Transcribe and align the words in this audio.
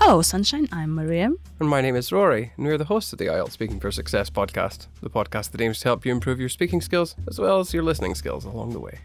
Hello, 0.00 0.20
Sunshine. 0.20 0.66
I'm 0.72 0.92
Maria. 0.96 1.30
And 1.60 1.68
my 1.68 1.80
name 1.80 1.94
is 1.94 2.10
Rory, 2.10 2.52
and 2.56 2.66
we're 2.66 2.76
the 2.76 2.86
hosts 2.86 3.12
of 3.12 3.20
the 3.20 3.26
IELTS 3.26 3.52
Speaking 3.52 3.78
for 3.78 3.92
Success 3.92 4.30
podcast, 4.30 4.88
the 5.00 5.10
podcast 5.10 5.52
that 5.52 5.60
aims 5.60 5.78
to 5.80 5.88
help 5.88 6.04
you 6.04 6.10
improve 6.10 6.40
your 6.40 6.48
speaking 6.48 6.80
skills 6.80 7.14
as 7.28 7.38
well 7.38 7.60
as 7.60 7.72
your 7.72 7.84
listening 7.84 8.16
skills 8.16 8.44
along 8.44 8.72
the 8.72 8.80
way. 8.80 8.98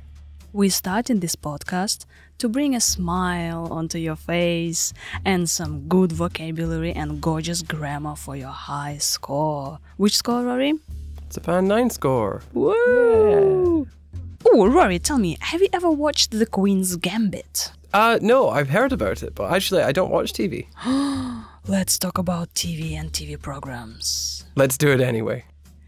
We 0.53 0.69
start 0.69 1.11
in 1.11 1.19
this 1.19 1.35
podcast 1.35 2.07
to 2.39 2.49
bring 2.49 2.75
a 2.75 2.81
smile 2.81 3.67
onto 3.71 3.99
your 3.99 4.15
face 4.15 4.91
and 5.23 5.47
some 5.47 5.87
good 5.87 6.11
vocabulary 6.13 6.93
and 6.93 7.21
gorgeous 7.21 7.61
grammar 7.61 8.15
for 8.15 8.35
your 8.35 8.49
high 8.49 8.97
score. 8.97 9.77
Which 9.97 10.17
score, 10.17 10.41
Rory? 10.41 10.73
It's 11.27 11.37
a 11.37 11.41
band 11.41 11.67
9 11.67 11.91
score. 11.91 12.41
Woo! 12.53 13.87
Oh, 14.47 14.67
Rory, 14.67 14.99
tell 14.99 15.17
me, 15.17 15.37
have 15.41 15.61
you 15.61 15.69
ever 15.73 15.89
watched 15.89 16.31
The 16.31 16.45
Queen's 16.45 16.95
Gambit? 16.97 17.71
Uh, 17.91 18.19
no, 18.21 18.49
I've 18.49 18.69
heard 18.69 18.91
about 18.91 19.23
it, 19.23 19.33
but 19.33 19.51
actually 19.51 19.81
I 19.81 19.91
don't 19.91 20.11
watch 20.11 20.33
TV. 20.33 20.67
Let's 21.67 21.97
talk 21.97 22.19
about 22.19 22.53
TV 22.53 22.93
and 22.93 23.11
TV 23.11 23.41
programs. 23.41 24.45
Let's 24.55 24.77
do 24.77 24.91
it 24.91 25.01
anyway. 25.01 25.45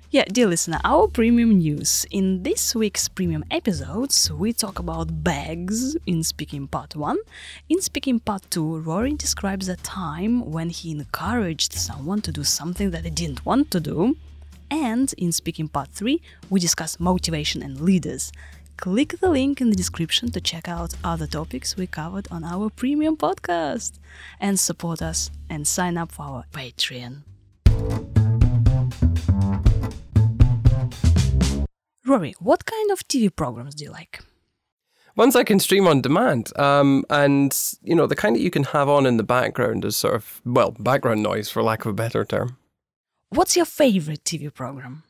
Yeah, 0.10 0.24
dear 0.24 0.48
listener, 0.48 0.80
our 0.84 1.08
premium 1.08 1.60
news. 1.60 2.06
In 2.10 2.42
this 2.44 2.74
week's 2.74 3.08
premium 3.08 3.46
episodes, 3.52 4.32
we 4.32 4.54
talk 4.54 4.80
about 4.80 5.24
bags 5.24 5.96
in 6.08 6.24
Speaking 6.24 6.68
Part 6.68 6.96
1. 6.96 7.18
In 7.70 7.82
Speaking 7.82 8.20
Part 8.20 8.50
2, 8.50 8.80
Rory 8.80 9.14
describes 9.14 9.70
a 9.70 9.76
time 9.76 10.50
when 10.50 10.70
he 10.70 10.92
encouraged 10.92 11.74
someone 11.74 12.22
to 12.22 12.32
do 12.32 12.44
something 12.44 12.90
that 12.92 13.04
they 13.04 13.12
didn't 13.12 13.46
want 13.46 13.70
to 13.72 13.80
do. 13.80 14.16
And 14.70 15.14
in 15.18 15.32
Speaking 15.32 15.68
Part 15.68 15.90
3, 15.90 16.22
we 16.50 16.60
discuss 16.60 17.00
motivation 17.00 17.62
and 17.64 17.80
leaders. 17.80 18.32
Click 18.78 19.20
the 19.20 19.30
link 19.30 19.60
in 19.60 19.70
the 19.70 19.76
description 19.76 20.32
to 20.32 20.42
check 20.42 20.68
out 20.68 20.94
other 21.04 21.26
topics 21.26 21.76
we 21.76 21.88
covered 21.88 22.28
on 22.30 22.44
our 22.44 22.70
premium 22.70 23.18
podcast 23.18 23.94
and 24.40 24.60
support 24.60 25.02
us 25.02 25.32
and 25.50 25.68
sign 25.68 25.98
up 25.98 26.12
for 26.12 26.24
our 26.24 26.46
Patreon. 26.54 27.24
Rory, 32.06 32.36
what 32.40 32.66
kind 32.66 32.92
of 32.92 33.00
TV 33.08 33.36
programs 33.36 33.76
do 33.76 33.84
you 33.84 33.92
like? 33.92 34.22
Ones 35.16 35.36
I 35.36 35.44
can 35.44 35.60
stream 35.60 35.88
on 35.88 36.02
demand, 36.02 36.58
um, 36.60 37.04
and 37.10 37.52
you 37.82 37.96
know 37.96 38.06
the 38.06 38.16
kind 38.16 38.36
that 38.36 38.42
you 38.42 38.52
can 38.52 38.66
have 38.66 38.88
on 38.88 39.08
in 39.08 39.18
the 39.18 39.24
background 39.24 39.84
as 39.84 39.96
sort 39.98 40.14
of 40.14 40.40
well 40.46 40.76
background 40.78 41.24
noise, 41.24 41.50
for 41.50 41.64
lack 41.64 41.86
of 41.86 41.90
a 41.90 41.94
better 41.94 42.24
term. 42.24 42.58
What's 43.30 43.58
your 43.58 43.66
favorite 43.66 44.24
TV 44.24 44.54
program? 44.54 45.04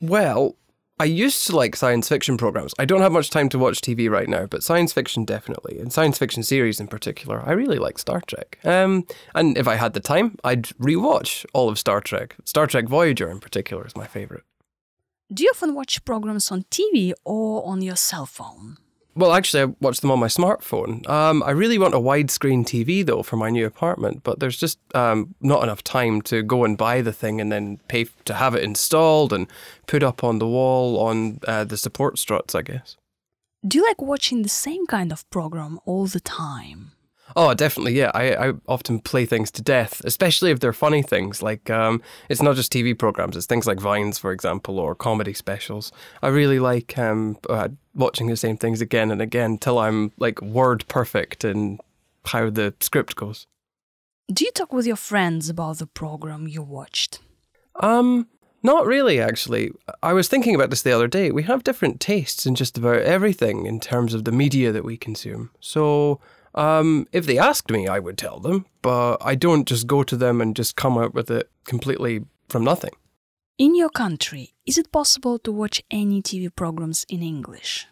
Well, 0.00 0.56
I 1.00 1.04
used 1.04 1.46
to 1.46 1.56
like 1.56 1.74
science 1.74 2.06
fiction 2.06 2.36
programs. 2.36 2.74
I 2.78 2.84
don't 2.84 3.00
have 3.00 3.12
much 3.12 3.30
time 3.30 3.48
to 3.48 3.58
watch 3.58 3.80
TV 3.80 4.10
right 4.10 4.28
now, 4.28 4.44
but 4.44 4.62
science 4.62 4.92
fiction 4.92 5.24
definitely, 5.24 5.78
and 5.78 5.90
science 5.90 6.18
fiction 6.18 6.42
series 6.42 6.80
in 6.80 6.86
particular. 6.86 7.42
I 7.44 7.52
really 7.52 7.78
like 7.78 7.98
Star 7.98 8.20
Trek. 8.26 8.58
Um, 8.64 9.06
and 9.34 9.56
if 9.56 9.66
I 9.66 9.76
had 9.76 9.94
the 9.94 10.00
time, 10.00 10.36
I'd 10.44 10.64
rewatch 10.78 11.46
all 11.54 11.70
of 11.70 11.78
Star 11.78 12.02
Trek. 12.02 12.36
Star 12.44 12.66
Trek 12.66 12.88
Voyager 12.88 13.30
in 13.30 13.40
particular 13.40 13.86
is 13.86 13.96
my 13.96 14.06
favorite. 14.06 14.44
Do 15.32 15.42
you 15.42 15.50
often 15.54 15.74
watch 15.74 16.04
programs 16.04 16.52
on 16.52 16.64
TV 16.64 17.14
or 17.24 17.66
on 17.66 17.80
your 17.80 17.96
cell 17.96 18.26
phone? 18.26 18.76
Well, 19.14 19.32
actually, 19.32 19.62
I 19.62 19.74
watch 19.80 20.00
them 20.00 20.10
on 20.10 20.18
my 20.18 20.26
smartphone. 20.26 21.06
Um, 21.08 21.42
I 21.42 21.50
really 21.50 21.78
want 21.78 21.94
a 21.94 21.98
widescreen 21.98 22.64
TV 22.64 23.04
though 23.04 23.22
for 23.22 23.36
my 23.36 23.50
new 23.50 23.66
apartment, 23.66 24.22
but 24.22 24.40
there's 24.40 24.56
just 24.56 24.78
um, 24.94 25.34
not 25.40 25.62
enough 25.62 25.84
time 25.84 26.22
to 26.22 26.42
go 26.42 26.64
and 26.64 26.78
buy 26.78 27.02
the 27.02 27.12
thing 27.12 27.40
and 27.40 27.52
then 27.52 27.78
pay 27.88 28.06
to 28.24 28.34
have 28.34 28.54
it 28.54 28.64
installed 28.64 29.32
and 29.32 29.48
put 29.86 30.02
up 30.02 30.24
on 30.24 30.38
the 30.38 30.48
wall 30.48 30.98
on 30.98 31.40
uh, 31.46 31.64
the 31.64 31.76
support 31.76 32.18
struts, 32.18 32.54
I 32.54 32.62
guess. 32.62 32.96
Do 33.66 33.78
you 33.78 33.84
like 33.86 34.00
watching 34.00 34.42
the 34.42 34.48
same 34.48 34.86
kind 34.86 35.12
of 35.12 35.28
program 35.30 35.78
all 35.84 36.06
the 36.06 36.20
time? 36.20 36.91
Oh, 37.34 37.54
definitely, 37.54 37.94
yeah. 37.94 38.10
I, 38.14 38.48
I 38.48 38.52
often 38.68 39.00
play 39.00 39.26
things 39.26 39.50
to 39.52 39.62
death, 39.62 40.02
especially 40.04 40.50
if 40.50 40.60
they're 40.60 40.72
funny 40.72 41.02
things. 41.02 41.42
Like, 41.42 41.70
um, 41.70 42.02
it's 42.28 42.42
not 42.42 42.56
just 42.56 42.72
TV 42.72 42.98
programs, 42.98 43.36
it's 43.36 43.46
things 43.46 43.66
like 43.66 43.80
Vines, 43.80 44.18
for 44.18 44.32
example, 44.32 44.78
or 44.78 44.94
comedy 44.94 45.32
specials. 45.32 45.92
I 46.22 46.28
really 46.28 46.58
like 46.58 46.98
um, 46.98 47.38
uh, 47.48 47.68
watching 47.94 48.26
the 48.26 48.36
same 48.36 48.56
things 48.56 48.80
again 48.80 49.10
and 49.10 49.22
again 49.22 49.58
till 49.58 49.78
I'm 49.78 50.12
like 50.18 50.40
word 50.42 50.86
perfect 50.88 51.44
in 51.44 51.78
how 52.26 52.50
the 52.50 52.74
script 52.80 53.16
goes. 53.16 53.46
Do 54.32 54.44
you 54.44 54.52
talk 54.52 54.72
with 54.72 54.86
your 54.86 54.96
friends 54.96 55.48
about 55.48 55.78
the 55.78 55.86
program 55.86 56.46
you 56.46 56.62
watched? 56.62 57.20
Um, 57.76 58.28
not 58.62 58.86
really, 58.86 59.20
actually. 59.20 59.72
I 60.02 60.12
was 60.12 60.28
thinking 60.28 60.54
about 60.54 60.70
this 60.70 60.82
the 60.82 60.92
other 60.92 61.08
day. 61.08 61.30
We 61.30 61.42
have 61.44 61.64
different 61.64 62.00
tastes 62.00 62.46
in 62.46 62.54
just 62.54 62.78
about 62.78 63.02
everything 63.02 63.66
in 63.66 63.80
terms 63.80 64.14
of 64.14 64.24
the 64.24 64.32
media 64.32 64.70
that 64.70 64.84
we 64.84 64.96
consume. 64.96 65.50
So 65.60 66.20
um, 66.54 67.06
if 67.12 67.26
they 67.26 67.38
asked 67.38 67.70
me, 67.70 67.88
I 67.88 67.98
would 67.98 68.18
tell 68.18 68.40
them, 68.40 68.66
but 68.82 69.16
I 69.20 69.34
don't 69.34 69.66
just 69.66 69.86
go 69.86 70.02
to 70.02 70.16
them 70.16 70.40
and 70.40 70.56
just 70.56 70.76
come 70.76 70.98
out 70.98 71.14
with 71.14 71.30
it 71.30 71.50
completely 71.64 72.24
from 72.48 72.64
nothing. 72.64 72.92
In 73.58 73.74
your 73.74 73.90
country, 73.90 74.54
is 74.66 74.78
it 74.78 74.92
possible 74.92 75.38
to 75.40 75.52
watch 75.52 75.82
any 75.90 76.22
TV 76.22 76.54
programs 76.54 77.04
in 77.08 77.22
English? 77.22 77.86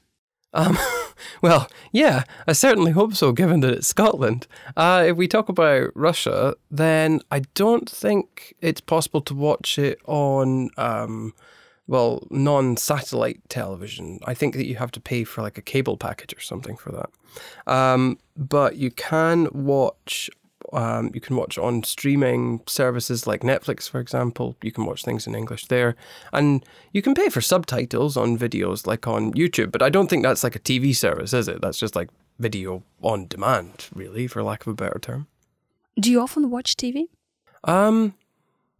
Um, 0.52 0.78
well, 1.42 1.68
yeah, 1.92 2.24
I 2.46 2.52
certainly 2.52 2.92
hope 2.92 3.14
so, 3.14 3.32
given 3.32 3.60
that 3.60 3.72
it's 3.72 3.86
Scotland. 3.86 4.46
Uh, 4.76 5.04
if 5.08 5.16
we 5.16 5.28
talk 5.28 5.48
about 5.48 5.90
Russia, 5.94 6.54
then 6.70 7.20
I 7.30 7.40
don't 7.54 7.88
think 7.88 8.54
it's 8.60 8.80
possible 8.80 9.20
to 9.22 9.34
watch 9.34 9.78
it 9.78 10.00
on 10.06 10.70
um, 10.76 11.34
well, 11.90 12.22
non 12.30 12.76
satellite 12.76 13.40
television. 13.48 14.20
I 14.24 14.32
think 14.32 14.54
that 14.54 14.66
you 14.66 14.76
have 14.76 14.92
to 14.92 15.00
pay 15.00 15.24
for 15.24 15.42
like 15.42 15.58
a 15.58 15.62
cable 15.62 15.96
package 15.96 16.32
or 16.32 16.40
something 16.40 16.76
for 16.76 16.92
that. 16.92 17.10
Um, 17.66 18.18
but 18.36 18.76
you 18.76 18.92
can 18.92 19.48
watch. 19.52 20.30
Um, 20.72 21.10
you 21.12 21.20
can 21.20 21.34
watch 21.34 21.58
on 21.58 21.82
streaming 21.82 22.60
services 22.68 23.26
like 23.26 23.40
Netflix, 23.40 23.90
for 23.90 23.98
example. 23.98 24.56
You 24.62 24.70
can 24.70 24.84
watch 24.84 25.04
things 25.04 25.26
in 25.26 25.34
English 25.34 25.66
there, 25.66 25.96
and 26.32 26.64
you 26.92 27.02
can 27.02 27.12
pay 27.12 27.28
for 27.28 27.40
subtitles 27.40 28.16
on 28.16 28.38
videos 28.38 28.86
like 28.86 29.08
on 29.08 29.34
YouTube. 29.34 29.72
But 29.72 29.82
I 29.82 29.88
don't 29.88 30.08
think 30.08 30.22
that's 30.22 30.44
like 30.44 30.54
a 30.54 30.60
TV 30.60 30.94
service, 30.94 31.34
is 31.34 31.48
it? 31.48 31.60
That's 31.60 31.78
just 31.78 31.96
like 31.96 32.10
video 32.38 32.84
on 33.02 33.26
demand, 33.26 33.88
really, 33.92 34.28
for 34.28 34.44
lack 34.44 34.60
of 34.64 34.68
a 34.68 34.74
better 34.74 35.00
term. 35.00 35.26
Do 35.98 36.08
you 36.08 36.20
often 36.20 36.50
watch 36.50 36.76
TV? 36.76 37.06
Um, 37.64 38.14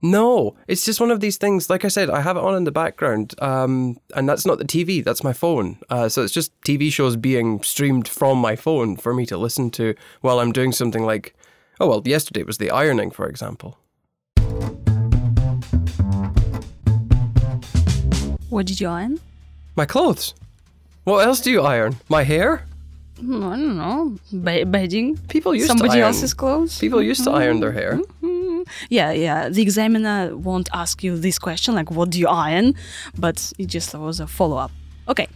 no, 0.03 0.55
it's 0.67 0.85
just 0.85 1.01
one 1.01 1.11
of 1.11 1.21
these 1.21 1.37
things. 1.37 1.69
Like 1.69 1.85
I 1.85 1.89
said, 1.89 2.09
I 2.11 2.21
have 2.23 2.37
it 2.37 2.43
on 2.43 2.55
in 2.57 2.65
the 2.65 2.73
background, 2.73 3.35
um, 3.43 3.99
and 4.15 4.29
that's 4.29 4.47
not 4.47 4.59
the 4.59 4.65
TV. 4.65 5.05
That's 5.05 5.23
my 5.23 5.33
phone. 5.33 5.79
Uh, 5.91 6.09
so 6.09 6.23
it's 6.23 6.33
just 6.33 6.59
TV 6.63 6.91
shows 6.93 7.17
being 7.17 7.63
streamed 7.63 8.09
from 8.09 8.39
my 8.39 8.57
phone 8.57 8.97
for 8.97 9.13
me 9.13 9.27
to 9.27 9.37
listen 9.37 9.71
to 9.73 9.95
while 10.23 10.39
I'm 10.41 10.53
doing 10.53 10.73
something 10.73 11.05
like, 11.05 11.35
oh 11.81 11.89
well, 11.89 12.03
yesterday 12.05 12.43
was 12.45 12.59
the 12.59 12.71
ironing, 12.71 13.11
for 13.11 13.27
example. 13.29 13.79
What 18.49 18.67
did 18.67 18.81
you 18.81 18.89
iron? 18.89 19.21
My 19.77 19.87
clothes. 19.87 20.35
What 21.05 21.27
else 21.27 21.41
do 21.41 21.51
you 21.51 21.63
iron? 21.63 21.97
My 22.09 22.25
hair? 22.25 22.65
Hmm, 23.19 23.45
I 23.45 23.57
don't 23.57 23.77
know. 23.77 24.19
Be- 24.43 24.65
bedding. 24.65 25.17
People 25.29 25.55
used 25.55 25.69
Somebody 25.69 25.91
to 25.91 25.97
iron. 25.97 26.07
else's 26.09 26.35
clothes. 26.35 26.79
People 26.79 27.03
used 27.03 27.23
to 27.25 27.31
iron 27.31 27.61
their 27.61 27.73
hair. 27.73 28.01
Mhm. 28.23 28.30
Yeah, 28.89 29.11
yeah. 29.13 29.49
The 29.49 29.63
examiner 29.63 30.37
won't 30.37 30.69
ask 30.73 31.03
you 31.05 31.17
this 31.19 31.39
question, 31.39 31.75
like 31.75 31.91
what 31.91 32.11
do 32.11 32.19
you 32.19 32.29
iron, 32.29 32.75
but 33.19 33.53
it 33.59 33.67
just 33.67 33.95
was 33.95 34.21
a 34.21 34.27
follow 34.27 34.57
up. 34.57 34.71
Okay. 35.09 35.27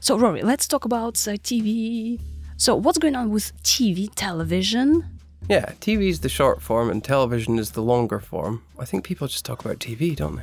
So 0.00 0.16
Rory, 0.18 0.42
let's 0.42 0.66
talk 0.68 0.84
about 0.84 1.14
uh, 1.28 1.32
TV. 1.32 2.20
So 2.56 2.74
what's 2.74 2.98
going 2.98 3.16
on 3.16 3.30
with 3.30 3.52
TV, 3.62 4.08
television? 4.14 5.04
Yeah, 5.48 5.72
TV 5.80 6.08
is 6.10 6.20
the 6.20 6.28
short 6.28 6.60
form 6.62 6.90
and 6.90 7.02
television 7.02 7.58
is 7.58 7.70
the 7.72 7.82
longer 7.82 8.20
form. 8.20 8.62
I 8.78 8.84
think 8.84 9.04
people 9.04 9.26
just 9.28 9.44
talk 9.44 9.64
about 9.64 9.78
TV, 9.78 10.14
don't 10.16 10.36
they? 10.36 10.42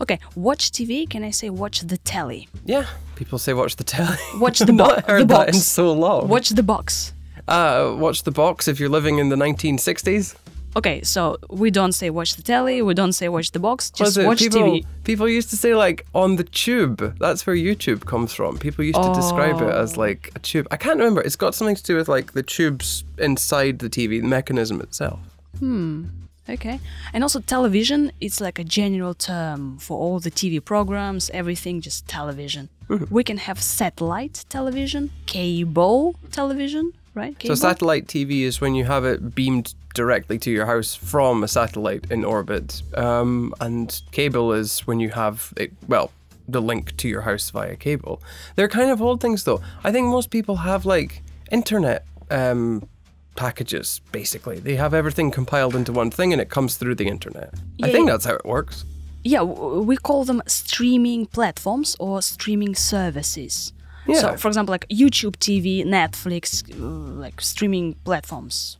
Okay, 0.00 0.18
watch 0.34 0.72
TV. 0.72 1.08
Can 1.08 1.24
I 1.24 1.30
say 1.30 1.48
watch 1.48 1.80
the 1.80 1.96
telly? 1.96 2.48
Yeah, 2.66 2.86
people 3.16 3.38
say 3.38 3.54
watch 3.54 3.76
the 3.76 3.84
telly. 3.84 4.18
Watch 4.38 4.58
the, 4.68 4.72
bo- 4.72 4.86
Not 4.88 5.06
heard 5.08 5.22
the 5.22 5.26
that 5.34 5.46
box. 5.46 5.56
in 5.56 5.60
so 5.62 5.92
long. 5.92 6.28
Watch 6.28 6.50
the 6.50 6.62
box. 6.62 7.12
Uh, 7.48 7.94
watch 7.98 8.22
the 8.24 8.30
box 8.30 8.68
if 8.68 8.78
you're 8.78 8.90
living 8.90 9.18
in 9.18 9.28
the 9.30 9.36
1960s. 9.36 10.36
Okay, 10.76 11.02
so 11.02 11.36
we 11.48 11.70
don't 11.70 11.92
say 11.92 12.10
watch 12.10 12.36
the 12.36 12.42
telly. 12.42 12.80
We 12.80 12.94
don't 12.94 13.12
say 13.12 13.28
watch 13.28 13.50
the 13.50 13.58
box. 13.58 13.90
Just 13.90 14.22
watch 14.22 14.38
people, 14.38 14.62
TV. 14.62 14.86
People 15.04 15.28
used 15.28 15.50
to 15.50 15.56
say 15.56 15.74
like 15.74 16.06
on 16.14 16.36
the 16.36 16.44
tube. 16.44 17.18
That's 17.18 17.46
where 17.46 17.56
YouTube 17.56 18.06
comes 18.06 18.32
from. 18.32 18.56
People 18.58 18.84
used 18.84 19.02
to 19.02 19.12
describe 19.14 19.60
it 19.60 19.68
as 19.68 19.96
Oh. 19.96 20.00
like 20.00 20.30
a 20.36 20.38
tube. 20.38 20.68
I 20.70 20.76
can't 20.76 20.98
remember. 20.98 21.20
It's 21.22 21.36
got 21.36 21.54
something 21.54 21.76
to 21.76 21.82
do 21.82 21.96
with 21.96 22.08
like 22.08 22.32
the 22.32 22.42
tubes 22.42 23.04
inside 23.18 23.80
the 23.80 23.90
TV, 23.90 24.20
the 24.20 24.28
mechanism 24.28 24.80
itself. 24.80 25.18
Hmm. 25.58 26.04
Okay. 26.48 26.80
And 27.12 27.22
also 27.22 27.40
television, 27.40 28.10
it's 28.20 28.40
like 28.40 28.58
a 28.58 28.64
general 28.64 29.14
term 29.14 29.78
for 29.78 29.98
all 29.98 30.18
the 30.20 30.30
TV 30.30 30.64
programs, 30.64 31.30
everything 31.30 31.80
just 31.80 32.06
television. 32.08 32.68
Mm-hmm. 32.88 33.14
We 33.14 33.22
can 33.22 33.36
have 33.38 33.60
satellite 33.62 34.44
television, 34.48 35.10
cable 35.26 36.16
television, 36.32 36.92
right? 37.14 37.38
Cable? 37.38 37.54
So 37.54 37.60
satellite 37.68 38.06
TV 38.08 38.42
is 38.42 38.60
when 38.60 38.74
you 38.74 38.84
have 38.84 39.04
it 39.04 39.34
beamed 39.34 39.74
directly 39.94 40.38
to 40.38 40.50
your 40.50 40.66
house 40.66 40.94
from 40.94 41.42
a 41.42 41.48
satellite 41.48 42.10
in 42.10 42.24
orbit, 42.24 42.82
um, 42.94 43.54
and 43.60 44.02
cable 44.12 44.52
is 44.52 44.80
when 44.86 45.00
you 45.00 45.10
have 45.10 45.52
it. 45.56 45.72
Well, 45.88 46.10
the 46.48 46.60
link 46.60 46.96
to 46.96 47.08
your 47.08 47.22
house 47.22 47.50
via 47.50 47.76
cable. 47.76 48.22
They're 48.56 48.68
kind 48.68 48.90
of 48.90 49.00
old 49.00 49.20
things 49.20 49.44
though. 49.44 49.60
I 49.84 49.92
think 49.92 50.08
most 50.08 50.30
people 50.30 50.56
have 50.56 50.84
like 50.84 51.22
internet 51.50 52.04
um, 52.30 52.88
packages. 53.36 54.00
Basically, 54.12 54.58
they 54.58 54.76
have 54.76 54.94
everything 54.94 55.30
compiled 55.30 55.74
into 55.74 55.92
one 55.92 56.10
thing, 56.10 56.32
and 56.32 56.40
it 56.40 56.50
comes 56.50 56.76
through 56.76 56.96
the 56.96 57.08
internet. 57.08 57.54
I 57.82 57.90
think 57.90 58.06
yeah. 58.06 58.12
that's 58.12 58.24
how 58.24 58.34
it 58.34 58.44
works. 58.44 58.84
Yeah, 59.22 59.42
we 59.42 59.96
call 59.96 60.24
them 60.24 60.42
streaming 60.46 61.26
platforms 61.26 61.96
or 61.98 62.22
streaming 62.22 62.74
services. 62.74 63.72
Yeah. 64.06 64.20
So, 64.20 64.36
for 64.36 64.48
example, 64.48 64.72
like 64.72 64.88
YouTube 64.88 65.36
TV, 65.36 65.84
Netflix, 65.84 66.64
uh, 66.80 67.20
like 67.20 67.40
streaming 67.40 67.94
platforms. 68.04 68.78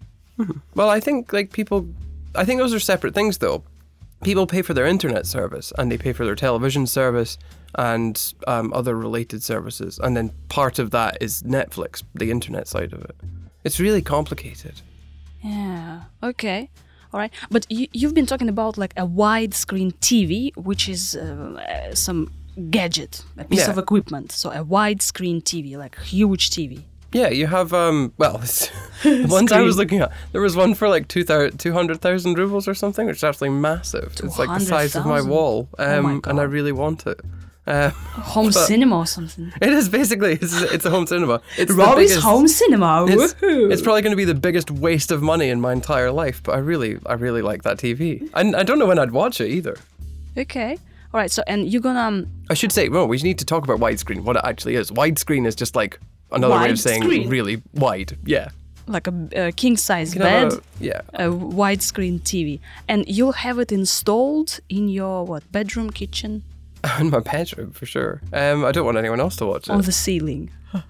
Well, 0.75 0.89
I 0.91 1.01
think 1.01 1.33
like 1.33 1.53
people, 1.53 1.89
I 2.35 2.45
think 2.45 2.61
those 2.61 2.75
are 2.75 2.81
separate 2.81 3.15
things 3.15 3.39
though. 3.39 3.63
People 4.23 4.47
pay 4.47 4.63
for 4.63 4.75
their 4.75 4.87
internet 4.87 5.27
service 5.27 5.73
and 5.79 5.91
they 5.91 5.97
pay 5.99 6.13
for 6.13 6.25
their 6.27 6.35
television 6.35 6.87
service 6.87 7.39
and 7.77 8.35
um, 8.47 8.73
other 8.75 8.95
related 8.97 9.43
services, 9.43 9.99
and 10.03 10.17
then 10.17 10.31
part 10.49 10.79
of 10.79 10.91
that 10.91 11.17
is 11.21 11.43
Netflix, 11.43 12.03
the 12.15 12.31
internet 12.31 12.67
side 12.69 12.93
of 12.93 13.01
it. 13.05 13.17
It's 13.65 13.79
really 13.81 14.03
complicated. 14.03 14.83
Yeah. 15.43 16.03
Okay. 16.23 16.69
All 17.13 17.21
right. 17.21 17.33
But 17.51 17.67
you, 17.71 17.87
you've 17.93 18.15
been 18.15 18.27
talking 18.27 18.49
about 18.49 18.77
like 18.77 18.93
a 18.97 19.07
widescreen 19.07 19.93
TV, 20.01 20.55
which 20.57 20.89
is 20.89 21.17
uh, 21.17 21.95
some 21.95 22.31
gadget, 22.71 23.25
a 23.39 23.45
piece 23.45 23.61
Yeah. 23.61 23.71
of 23.71 23.79
equipment. 23.79 24.33
So 24.33 24.51
a 24.51 24.65
widescreen 24.65 25.43
TV, 25.43 25.77
like 25.79 25.99
huge 26.01 26.51
TV. 26.51 26.83
Yeah, 27.13 27.29
you 27.29 27.47
have 27.47 27.73
um. 27.73 28.13
Well, 28.19 28.39
the 29.03 29.27
ones 29.31 29.51
I 29.53 29.63
was 29.63 29.77
looking 29.77 30.01
at, 30.01 30.13
there 30.33 30.41
was 30.41 30.55
one 30.57 30.75
for 30.75 30.89
like 30.89 31.09
two 31.09 31.25
two 31.25 31.73
hundred 31.73 32.01
thousand 32.01 32.39
rubles 32.39 32.69
or 32.69 32.75
something, 32.75 33.07
which 33.07 33.17
is 33.17 33.25
absolutely 33.25 33.59
massive. 33.59 34.13
It's 34.23 34.39
like 34.39 34.59
the 34.59 34.65
size 34.65 34.95
of 34.95 35.05
my 35.07 35.19
200,000? 35.21 35.31
wall, 35.31 35.69
Oh 35.79 36.03
my 36.03 36.11
um, 36.13 36.21
and 36.27 36.39
I 36.41 36.45
really 36.45 36.73
want 36.73 37.07
it. 37.07 37.21
Um, 37.67 37.91
Home 38.35 38.51
cinema 38.53 38.97
or 38.99 39.07
something. 39.07 39.53
it 39.61 39.69
is 39.73 39.89
basically 39.89 40.33
it's, 40.33 40.61
it's 40.63 40.85
a 40.87 40.91
home 40.91 41.07
cinema. 41.07 41.41
It's 41.59 41.71
the 41.71 41.77
Rory's 41.77 42.09
biggest- 42.11 42.25
home 42.27 42.49
cinema. 42.49 43.07
It's, 43.09 43.35
Woohoo. 43.35 43.71
it's 43.73 43.83
probably 43.83 44.03
going 44.03 44.13
to 44.13 44.17
be 44.17 44.25
the 44.25 44.35
biggest 44.35 44.71
waste 44.71 45.11
of 45.13 45.23
money 45.23 45.51
in 45.51 45.61
my 45.61 45.73
entire 45.73 46.11
life, 46.11 46.43
but 46.43 46.53
I 46.55 46.59
really, 46.59 46.99
I 47.07 47.13
really 47.13 47.43
like 47.43 47.63
that 47.65 47.77
TV. 47.77 48.29
And 48.35 48.57
I 48.57 48.63
don't 48.65 48.79
know 48.79 48.87
when 48.87 48.99
I'd 48.99 49.13
watch 49.13 49.41
it 49.41 49.51
either. 49.51 49.77
okay. 50.37 50.79
All 51.13 51.21
right. 51.21 51.31
So 51.31 51.43
and 51.47 51.69
you're 51.71 51.83
gonna 51.83 52.01
um, 52.01 52.27
I 52.49 52.55
should 52.55 52.73
say, 52.73 52.89
well, 52.89 53.07
we 53.07 53.19
need 53.19 53.39
to 53.41 53.45
talk 53.45 53.63
about 53.65 53.79
widescreen, 53.79 54.23
what 54.23 54.37
it 54.37 54.43
actually 54.45 54.77
is. 54.77 54.91
Widescreen 54.91 55.47
is 55.47 55.55
just 55.55 55.77
like 55.77 56.01
another 56.33 56.59
way 56.59 56.71
of 56.71 56.79
saying 56.79 57.03
Widescreen? 57.03 57.31
really 57.31 57.63
wide. 57.75 58.17
Yeah. 58.25 58.49
like 58.87 59.07
a, 59.07 59.29
a 59.49 59.53
king 59.53 59.77
size 59.77 60.15
You 60.15 60.21
can 60.21 60.31
have 60.31 60.51
bed. 60.51 60.59
a- 60.59 60.85
yeah. 60.85 61.01
a 61.15 61.29
widescreen 61.31 62.21
TV, 62.21 62.61
and 62.89 63.05
you'll 63.07 63.33
have 63.47 63.59
it 63.59 63.71
installed 63.73 64.59
in 64.69 64.89
your 64.89 65.25
what 65.25 65.43
bedroom, 65.53 65.91
kitchen, 65.91 66.43
In 66.99 67.11
my 67.11 67.21
bedroom, 67.21 67.73
for 67.73 67.85
sure. 67.87 68.23
Um, 68.33 68.65
I 68.65 68.73
don't 68.73 68.87
want 68.87 68.97
anyone 68.97 69.21
else 69.21 69.37
to 69.37 69.47
watch 69.47 69.69
it. 69.69 69.71
on 69.71 69.83
the 69.83 69.93
ceiling. 69.93 70.51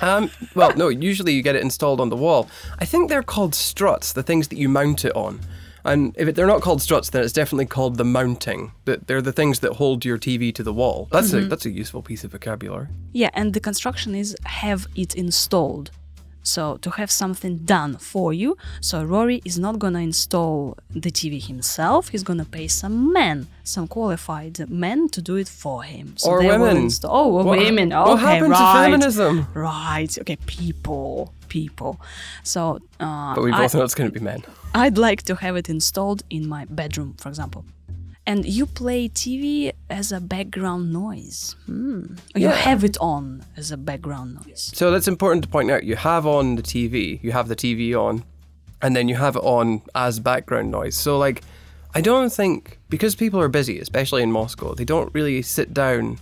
Um, 0.00 0.30
well, 0.54 0.72
no, 0.76 0.88
usually 0.88 1.32
you 1.34 1.42
get 1.42 1.56
it 1.56 1.62
installed 1.62 2.00
on 2.00 2.08
the 2.08 2.16
wall. 2.16 2.48
I 2.78 2.84
think 2.86 3.08
they're 3.10 3.22
called 3.22 3.54
struts, 3.54 4.12
the 4.14 4.22
things 4.22 4.48
that 4.48 4.56
you 4.56 4.68
mount 4.68 5.04
it 5.04 5.14
on. 5.14 5.40
And 5.86 6.14
if 6.18 6.28
it, 6.28 6.34
they're 6.34 6.46
not 6.46 6.62
called 6.62 6.82
struts, 6.82 7.10
then 7.10 7.22
it's 7.22 7.32
definitely 7.32 7.66
called 7.66 7.96
the 7.96 8.04
mounting. 8.04 8.72
That 8.84 9.06
they're 9.06 9.22
the 9.22 9.32
things 9.32 9.60
that 9.60 9.74
hold 9.74 10.04
your 10.04 10.18
TV 10.18 10.54
to 10.54 10.62
the 10.62 10.72
wall. 10.72 11.08
That's 11.10 11.32
a 11.32 11.40
mm-hmm. 11.40 11.48
that's 11.48 11.66
a 11.66 11.70
useful 11.70 12.02
piece 12.02 12.24
of 12.24 12.32
vocabulary. 12.32 12.88
Yeah, 13.12 13.30
and 13.34 13.54
the 13.54 13.60
construction 13.60 14.14
is 14.14 14.36
have 14.44 14.86
it 14.94 15.14
installed. 15.14 15.90
So 16.46 16.76
to 16.84 16.90
have 16.90 17.10
something 17.10 17.54
done 17.76 17.92
for 17.98 18.32
you. 18.32 18.56
So 18.80 18.96
Rory 19.04 19.38
is 19.44 19.58
not 19.58 19.74
gonna 19.78 19.98
install 20.10 20.76
the 20.90 21.10
TV 21.10 21.34
himself. 21.52 22.08
He's 22.12 22.22
gonna 22.22 22.44
pay 22.58 22.68
some 22.68 23.12
men, 23.12 23.46
some 23.64 23.86
qualified 23.88 24.54
men, 24.70 25.08
to 25.14 25.20
do 25.20 25.34
it 25.36 25.48
for 25.48 25.82
him. 25.82 26.06
So 26.16 26.30
Or 26.30 26.38
women. 26.38 26.76
install. 26.76 27.10
Oh, 27.18 27.28
What- 27.28 27.58
women. 27.58 27.90
what 27.90 28.08
Okay, 28.08 28.22
happened 28.28 28.54
to 28.54 28.60
right. 28.60 28.84
feminism? 28.84 29.46
Right. 29.54 30.12
Okay, 30.22 30.36
people, 30.46 31.32
people. 31.48 31.92
So 32.42 32.60
uh, 33.00 33.34
But 33.34 33.42
we 33.44 33.52
I- 33.52 33.58
both 33.62 33.74
know 33.74 33.84
it's 33.84 33.94
going 33.94 34.10
to 34.12 34.18
be 34.20 34.24
men. 34.24 34.42
I'd 34.74 34.98
like 34.98 35.22
to 35.22 35.34
have 35.36 35.56
it 35.56 35.68
installed 35.68 36.22
in 36.30 36.42
my 36.48 36.62
bedroom, 36.80 37.14
for 37.18 37.28
example. 37.28 37.64
And 38.26 38.44
you 38.44 38.66
play 38.66 39.08
TV 39.08 39.72
as 39.88 40.10
a 40.10 40.20
background 40.20 40.92
noise. 40.92 41.54
Hmm. 41.66 42.16
You 42.34 42.48
Yeah. 42.48 42.52
have 42.52 42.82
it 42.82 42.96
on 43.00 43.44
as 43.56 43.70
a 43.70 43.76
background 43.76 44.34
noise. 44.34 44.72
So 44.74 44.90
that's 44.90 45.06
important 45.06 45.44
to 45.44 45.48
point 45.48 45.70
out. 45.70 45.84
You 45.84 45.94
have 45.96 46.26
on 46.26 46.56
the 46.56 46.62
TV, 46.62 47.20
you 47.22 47.30
have 47.32 47.46
the 47.48 47.54
TV 47.54 47.94
on, 47.94 48.24
and 48.82 48.96
then 48.96 49.08
you 49.08 49.14
have 49.14 49.36
it 49.36 49.42
on 49.44 49.80
as 49.94 50.18
background 50.18 50.70
noise. 50.72 50.96
So, 50.96 51.16
like, 51.18 51.42
I 51.94 52.00
don't 52.00 52.32
think, 52.32 52.78
because 52.90 53.14
people 53.14 53.40
are 53.40 53.48
busy, 53.48 53.78
especially 53.78 54.22
in 54.22 54.32
Moscow, 54.32 54.74
they 54.74 54.84
don't 54.84 55.14
really 55.14 55.40
sit 55.40 55.72
down 55.72 56.18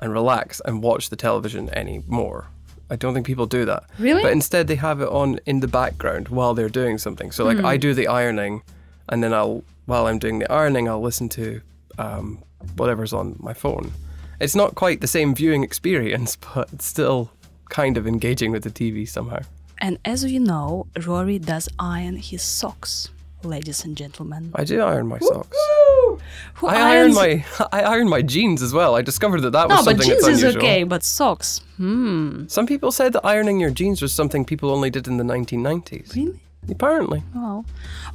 and 0.00 0.12
relax 0.12 0.60
and 0.64 0.82
watch 0.82 1.10
the 1.10 1.16
television 1.16 1.68
anymore. 1.74 2.46
I 2.90 2.96
don't 2.96 3.14
think 3.14 3.26
people 3.26 3.46
do 3.46 3.64
that. 3.66 3.84
Really? 3.98 4.22
But 4.22 4.32
instead, 4.32 4.66
they 4.68 4.74
have 4.76 5.00
it 5.00 5.08
on 5.08 5.38
in 5.46 5.60
the 5.60 5.68
background 5.68 6.28
while 6.28 6.54
they're 6.54 6.68
doing 6.68 6.98
something. 6.98 7.30
So, 7.30 7.44
like, 7.44 7.60
I 7.62 7.76
do 7.76 7.94
the 7.94 8.08
ironing, 8.08 8.62
and 9.08 9.22
then 9.22 9.32
I'll, 9.32 9.62
while 9.86 10.06
I'm 10.06 10.18
doing 10.18 10.38
the 10.38 10.50
ironing, 10.50 10.88
I'll 10.88 11.00
listen 11.00 11.28
to 11.30 11.60
um, 11.98 12.42
whatever's 12.76 13.12
on 13.12 13.36
my 13.38 13.54
phone. 13.54 13.92
It's 14.40 14.54
not 14.54 14.74
quite 14.74 15.00
the 15.00 15.06
same 15.06 15.34
viewing 15.34 15.62
experience, 15.62 16.36
but 16.54 16.72
it's 16.72 16.86
still 16.86 17.30
kind 17.68 17.96
of 17.96 18.06
engaging 18.06 18.52
with 18.52 18.64
the 18.64 18.70
TV 18.70 19.08
somehow. 19.08 19.40
And 19.78 19.98
as 20.04 20.24
you 20.24 20.38
know, 20.38 20.86
Rory 21.04 21.38
does 21.38 21.68
iron 21.78 22.16
his 22.16 22.42
socks, 22.42 23.10
ladies 23.42 23.84
and 23.84 23.96
gentlemen. 23.96 24.52
I 24.54 24.64
do 24.64 24.80
iron 24.80 25.08
my 25.08 25.18
socks. 25.18 25.56
Who 26.54 26.66
I 26.68 26.76
iron 26.76 27.14
my 27.14 27.44
I 27.72 27.82
iron 27.82 28.08
my 28.08 28.22
jeans 28.22 28.62
as 28.62 28.72
well. 28.72 28.94
I 28.94 29.02
discovered 29.02 29.40
that 29.40 29.50
that 29.50 29.68
was 29.68 29.84
No, 29.84 29.92
but 29.92 30.04
jeans 30.04 30.28
is 30.28 30.44
okay, 30.56 30.84
but 30.84 31.02
socks. 31.02 31.62
Hmm. 31.78 32.46
Some 32.46 32.66
people 32.66 32.92
said 32.92 33.12
that 33.14 33.26
ironing 33.26 33.58
your 33.58 33.70
jeans 33.70 34.00
was 34.00 34.12
something 34.12 34.44
people 34.44 34.70
only 34.70 34.90
did 34.90 35.08
in 35.08 35.16
the 35.16 35.24
1990s. 35.24 36.14
Really? 36.14 36.38
Apparently. 36.70 37.22
Wow. 37.34 37.64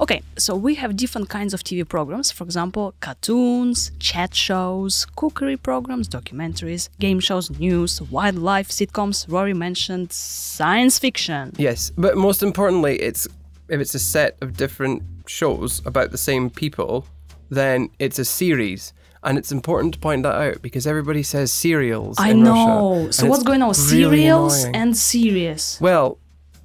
Okay, 0.00 0.22
so 0.38 0.56
we 0.56 0.74
have 0.76 0.96
different 0.96 1.28
kinds 1.28 1.52
of 1.52 1.62
TV 1.62 1.86
programs. 1.86 2.30
For 2.30 2.44
example, 2.44 2.94
cartoons, 3.00 3.90
chat 3.98 4.34
shows, 4.34 5.06
cookery 5.16 5.56
programs, 5.56 6.08
documentaries, 6.08 6.88
game 6.98 7.20
shows, 7.20 7.50
news, 7.58 8.00
wildlife, 8.02 8.68
sitcoms. 8.70 9.30
Rory 9.30 9.52
mentioned 9.54 10.12
science 10.12 10.98
fiction. 10.98 11.52
Yes, 11.58 11.90
but 11.98 12.16
most 12.16 12.42
importantly, 12.42 12.96
it's 13.00 13.28
if 13.68 13.80
it's 13.80 13.94
a 13.94 13.98
set 13.98 14.38
of 14.40 14.56
different 14.56 15.02
shows 15.26 15.82
about 15.84 16.10
the 16.10 16.18
same 16.18 16.48
people, 16.48 17.04
then 17.50 17.90
it's 17.98 18.18
a 18.18 18.24
series. 18.24 18.94
And 19.24 19.36
it's 19.36 19.52
important 19.52 19.94
to 19.94 20.00
point 20.00 20.22
that 20.22 20.34
out 20.36 20.62
because 20.62 20.86
everybody 20.86 21.22
says 21.22 21.52
serials. 21.52 22.16
I 22.18 22.32
know. 22.32 23.00
Russia, 23.06 23.12
so 23.12 23.26
what's 23.26 23.42
going 23.42 23.60
on? 23.62 23.68
really 23.70 23.74
Serials 23.74 24.62
annoying. 24.64 24.76
and 24.76 24.96
serious. 24.96 25.78
Well, 25.80 26.18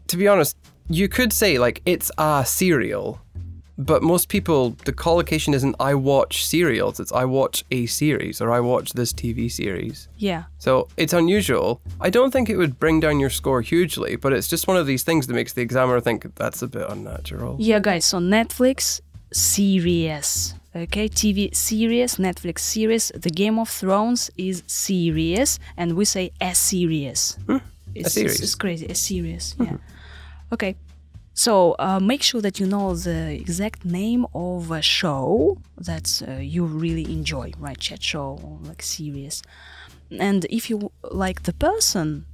to 0.08 0.18
be 0.18 0.28
honest, 0.28 0.56
you 0.90 1.08
could 1.08 1.34
say 1.34 1.60
like 1.60 1.82
it's 1.86 2.12
a 2.18 2.44
serial, 2.46 3.20
but 3.78 4.04
most 4.04 4.30
people 4.30 4.72
the 4.86 4.94
collocation 4.94 5.54
isn't 5.54 5.76
I 5.80 5.96
watch 5.96 6.46
serials, 6.46 7.00
it's 7.00 7.12
I 7.12 7.26
watch 7.26 7.64
a 7.72 7.86
series 7.86 8.42
or 8.42 8.52
I 8.52 8.60
watch 8.60 8.94
this 8.94 9.14
TV 9.14 9.52
series. 9.52 10.08
Yeah. 10.18 10.44
So 10.60 10.88
it's 10.98 11.14
unusual. 11.14 11.82
I 12.00 12.10
don't 12.10 12.32
think 12.32 12.50
it 12.50 12.58
would 12.58 12.80
bring 12.80 13.00
down 13.00 13.20
your 13.20 13.30
score 13.30 13.62
hugely, 13.62 14.16
but 14.16 14.34
it's 14.34 14.48
just 14.48 14.68
one 14.68 14.78
of 14.78 14.86
these 14.86 15.04
things 15.04 15.28
that 15.28 15.34
makes 15.34 15.54
the 15.54 15.62
examiner 15.62 16.00
think 16.00 16.36
that's 16.36 16.62
a 16.62 16.68
bit 16.68 16.90
unnatural. 16.90 17.56
Yeah, 17.60 17.80
guys, 17.80 18.06
so 18.06 18.20
Netflix 18.20 19.02
series. 19.32 20.54
Okay, 20.76 21.08
TV 21.08 21.54
series, 21.56 22.16
Netflix 22.16 22.60
series. 22.60 23.12
The 23.16 23.30
Game 23.30 23.60
of 23.60 23.70
Thrones 23.70 24.32
is 24.38 24.64
series, 24.66 25.60
and 25.78 25.94
we 25.96 26.04
say 26.04 26.32
a 26.42 26.56
series. 26.56 27.38
Hmm. 27.46 27.58
It's, 27.94 28.14
series. 28.14 28.34
It's, 28.34 28.44
it's 28.44 28.56
crazy, 28.56 28.88
a 28.88 28.96
series. 28.96 29.54
Hmm. 29.54 29.64
Yeah. 29.66 29.78
Okay. 30.54 30.76
So 31.34 31.76
uh, 31.80 32.00
make 32.00 32.22
sure 32.22 32.40
that 32.42 32.60
you 32.60 32.68
know 32.68 32.94
the 32.94 33.32
exact 33.32 33.84
name 33.84 34.28
of 34.36 34.70
a 34.70 34.84
show 34.84 35.58
that 35.78 36.22
uh, 36.28 36.34
you 36.34 36.64
really 36.64 37.06
enjoy, 37.12 37.54
right? 37.58 37.80
Chat 37.80 38.04
show, 38.04 38.60
like 38.62 38.84
series. 38.84 39.42
And 40.20 40.46
if 40.52 40.70
you 40.70 40.92
like 41.12 41.42
the 41.44 41.54
person, 41.54 42.26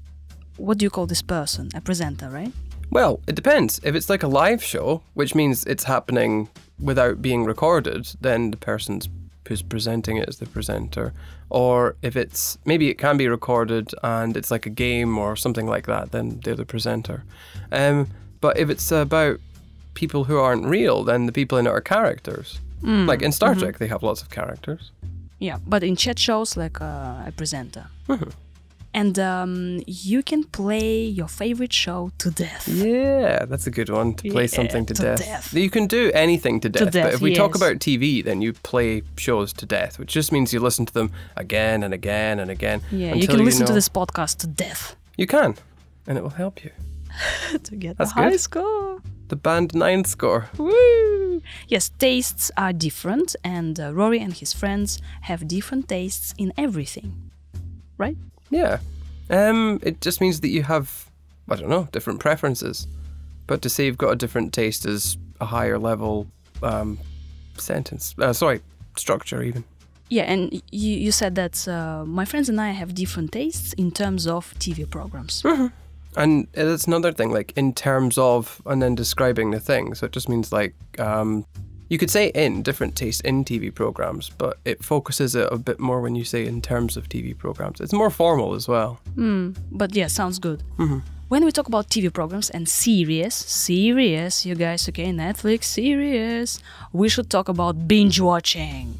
what 0.57 0.77
do 0.77 0.83
you 0.83 0.89
call 0.89 1.05
this 1.07 1.21
person? 1.21 1.69
A 1.73 1.79
presenter, 1.79 2.29
right? 2.29 2.51
Well, 2.91 3.21
it 3.25 3.35
depends. 3.35 3.79
If 3.83 3.95
it's 3.95 4.09
like 4.09 4.23
a 4.23 4.27
live 4.27 4.61
show, 4.61 5.01
which 5.13 5.33
means 5.33 5.63
it's 5.63 5.85
happening 5.85 6.49
without 6.77 7.21
being 7.21 7.45
recorded, 7.45 8.09
then 8.19 8.51
the 8.51 8.57
person's 8.57 9.07
who's 9.47 9.61
presenting 9.63 10.17
it 10.17 10.27
is 10.29 10.38
the 10.38 10.45
presenter. 10.45 11.13
Or 11.49 11.95
if 12.01 12.15
it's 12.15 12.57
maybe 12.65 12.89
it 12.89 12.97
can 12.97 13.17
be 13.17 13.27
recorded 13.27 13.91
and 14.03 14.37
it's 14.37 14.51
like 14.51 14.65
a 14.65 14.69
game 14.69 15.17
or 15.17 15.35
something 15.35 15.65
like 15.67 15.87
that, 15.87 16.11
then 16.11 16.39
they're 16.43 16.55
the 16.55 16.65
presenter. 16.65 17.23
Um, 17.71 18.07
but 18.41 18.57
if 18.57 18.69
it's 18.69 18.91
about 18.91 19.39
people 19.95 20.25
who 20.25 20.37
aren't 20.37 20.65
real, 20.65 21.03
then 21.03 21.25
the 21.25 21.31
people 21.31 21.57
in 21.57 21.67
it 21.67 21.71
are 21.71 21.81
characters. 21.81 22.59
Like 23.07 23.21
in 23.21 23.31
Star 23.31 23.55
Trek, 23.55 23.77
they 23.77 23.87
have 23.87 24.03
lots 24.03 24.21
of 24.21 24.29
characters. 24.29 24.91
Yeah, 25.39 25.57
but 25.67 25.83
in 25.83 25.95
chat 25.95 26.19
shows, 26.19 26.55
like 26.55 26.79
uh, 26.81 27.23
a 27.27 27.33
presenter. 27.35 27.87
And 28.93 29.19
um, 29.19 29.81
you 29.86 30.24
can 30.24 30.43
play 30.46 31.03
your 31.05 31.27
favorite 31.27 31.72
show 31.72 32.12
to 32.17 32.31
death. 32.31 32.67
Yeah, 32.67 33.46
that's 33.46 33.67
a 33.67 33.72
good 33.72 33.89
one 33.89 34.15
to 34.15 34.31
play 34.31 34.43
Yeah, 34.43 34.48
something 34.48 34.86
to, 34.88 34.93
to 34.96 35.01
death. 35.01 35.19
death. 35.25 35.53
You 35.53 35.69
can 35.69 35.86
do 35.86 36.10
anything 36.15 36.60
to 36.62 36.69
death, 36.69 36.91
death, 36.91 37.05
but 37.05 37.13
if 37.13 37.22
we 37.22 37.36
talk 37.36 37.53
about 37.55 37.75
TV, 37.77 38.24
then 38.24 38.41
you 38.41 38.53
play 38.53 39.03
shows 39.17 39.53
to 39.53 39.65
death, 39.67 40.00
which 40.00 40.12
just 40.12 40.31
means 40.31 40.53
you 40.53 40.60
listen 40.60 40.86
to 40.88 40.93
them 40.93 41.12
again 41.36 41.84
and 41.84 41.93
again 41.93 42.39
and 42.39 42.50
again. 42.50 42.81
Yeah, 42.91 43.13
you 43.13 43.27
can 43.27 43.46
listen 43.46 43.65
to 43.67 43.72
know- 43.72 43.75
this 43.75 43.89
podcast 43.89 44.38
to 44.39 44.48
death. 44.48 44.96
You 45.17 45.27
can, 45.27 45.55
and 46.08 46.17
it 46.17 46.22
will 46.24 46.31
help 46.38 46.63
you. 46.63 46.72
to 47.63 47.75
get 47.75 47.98
That's 47.98 48.13
the 48.13 48.22
high 48.22 48.29
good. 48.31 48.39
score. 48.39 49.01
The 49.27 49.36
band 49.36 49.75
nine 49.75 50.03
score. 50.05 50.50
Woo! 50.58 51.41
Yes, 51.67 51.91
tastes 52.00 52.50
are 52.58 52.74
different, 52.74 53.36
and 53.43 53.79
uh, 53.79 53.93
Rory 53.93 54.19
and 54.19 54.34
his 54.34 54.51
friends 54.53 55.00
have 55.22 55.48
different 55.48 55.88
tastes 55.88 56.34
in 56.39 56.51
everything. 56.58 57.29
Right? 58.00 58.17
Yeah. 58.49 58.79
Um, 59.29 59.79
it 59.83 60.01
just 60.01 60.21
means 60.21 60.41
that 60.41 60.49
you 60.49 60.63
have, 60.63 61.09
I 61.49 61.55
don't 61.55 61.69
know, 61.69 61.87
different 61.91 62.19
preferences. 62.19 62.87
But 63.47 63.61
to 63.61 63.69
say 63.69 63.85
you've 63.85 63.97
got 63.97 64.11
a 64.11 64.15
different 64.15 64.53
taste 64.53 64.85
is 64.85 65.17
a 65.41 65.45
higher 65.45 65.79
level 65.79 66.27
um, 66.61 66.99
sentence. 67.57 68.15
Uh, 68.19 68.33
sorry, 68.33 68.61
structure 68.95 69.41
even. 69.41 69.63
Yeah, 70.09 70.23
and 70.23 70.53
you, 70.71 70.97
you 70.97 71.11
said 71.11 71.35
that 71.35 71.67
uh, 71.67 72.03
my 72.05 72.25
friends 72.25 72.49
and 72.49 72.59
I 72.59 72.71
have 72.71 72.95
different 72.95 73.31
tastes 73.31 73.73
in 73.73 73.91
terms 73.91 74.25
of 74.25 74.53
TV 74.55 74.89
programs. 74.89 75.43
And 76.17 76.47
that's 76.53 76.85
another 76.87 77.11
thing, 77.11 77.31
like 77.31 77.53
in 77.55 77.73
terms 77.73 78.17
of, 78.17 78.61
and 78.65 78.81
then 78.81 78.95
describing 78.95 79.51
the 79.51 79.59
thing. 79.59 79.93
So 79.93 80.07
it 80.07 80.11
just 80.11 80.27
means 80.27 80.51
like, 80.51 80.73
um, 80.97 81.45
you 81.89 81.98
could 81.98 82.12
say 82.12 82.27
in 82.27 82.62
different 82.62 82.96
tastes 82.96 83.22
in 83.22 83.43
TV 83.43 83.74
programs, 83.74 84.29
but 84.29 84.58
it 84.63 84.84
focuses 84.84 85.36
it 85.36 85.48
a 85.51 85.58
bit 85.58 85.79
more 85.79 86.01
when 86.01 86.15
you 86.15 86.24
say 86.24 86.46
in 86.46 86.62
terms 86.62 86.96
of 86.96 87.10
TV 87.10 87.36
programs. 87.38 87.81
It's 87.81 87.93
more 87.93 88.10
formal 88.12 88.53
as 88.53 88.67
well. 88.67 89.00
Hmm, 89.15 89.51
but 89.72 89.96
yeah, 89.96 90.08
sounds 90.08 90.39
good. 90.39 90.63
When 91.29 91.46
we 91.46 91.51
talk 91.51 91.67
about 91.67 91.89
TV 91.89 92.12
programs 92.12 92.50
and 92.50 92.67
series, 92.67 93.36
series, 93.36 94.46
you 94.46 94.55
guys, 94.55 94.89
okay, 94.89 95.12
Netflix 95.12 95.65
series, 95.65 96.60
we 96.91 97.08
should 97.10 97.29
talk 97.29 97.50
about 97.50 97.88
binge 97.88 98.19
watching. 98.19 98.98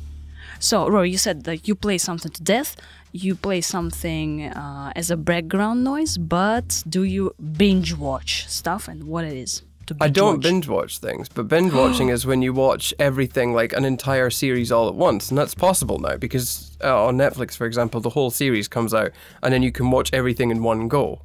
So, 0.60 0.88
Rory, 0.90 1.10
you 1.12 1.18
said 1.18 1.46
that 1.46 1.68
you 1.68 1.74
play 1.74 1.98
something 1.98 2.32
to 2.32 2.44
death, 2.44 2.76
you 3.14 3.34
play 3.34 3.62
something 3.62 4.46
uh, 4.48 4.92
as 4.96 5.10
a 5.10 5.18
background 5.18 5.84
noise, 5.84 6.18
but 6.18 6.84
do 6.88 7.04
you 7.04 7.34
binge 7.58 7.96
watch 7.96 8.48
stuff 8.48 8.88
and 8.88 9.06
what 9.06 9.24
it 9.24 9.34
is? 9.34 9.64
To 9.90 9.98
I 10.00 10.08
don't 10.08 10.36
watch? 10.36 10.44
binge 10.44 10.68
watch 10.68 11.00
things, 11.00 11.28
but 11.30 11.48
binge 11.48 11.74
watching 11.74 12.10
is 12.16 12.24
when 12.24 12.44
you 12.44 12.54
watch 12.54 12.94
everything 13.00 13.54
like 13.54 13.74
an 13.74 13.86
entire 13.86 14.30
series 14.30 14.72
all 14.72 14.88
at 14.88 14.94
once, 14.94 15.30
and 15.30 15.38
that's 15.38 15.56
possible 15.56 15.98
now 15.98 16.16
because 16.16 16.78
uh, 16.84 17.06
on 17.06 17.18
Netflix, 17.18 17.58
for 17.58 17.66
example, 17.66 18.00
the 18.00 18.12
whole 18.12 18.30
series 18.30 18.68
comes 18.68 18.94
out, 18.94 19.12
and 19.42 19.52
then 19.52 19.64
you 19.64 19.72
can 19.72 19.90
watch 19.90 20.14
everything 20.14 20.52
in 20.52 20.62
one 20.62 20.88
go. 20.88 21.22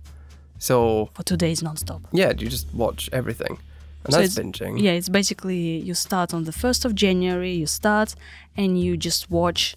So 0.59 1.11
for 1.15 1.23
two 1.23 1.37
days 1.37 1.63
non-stop. 1.63 2.01
yeah, 2.11 2.31
you 2.31 2.49
just 2.49 2.73
watch 2.73 3.11
everything, 3.13 3.59
and 4.05 4.15
So 4.15 4.21
that's 4.21 4.35
binging. 4.35 4.81
Yeah, 4.81 4.93
it's 4.93 5.11
basically 5.11 5.79
you 5.79 5.93
start 5.93 6.33
on 6.33 6.45
the 6.45 6.53
1st 6.53 6.87
of 6.87 6.95
January, 6.95 7.53
you 7.53 7.67
start 7.67 8.15
and 8.57 8.81
you 8.81 8.97
just 8.97 9.31
watch 9.31 9.77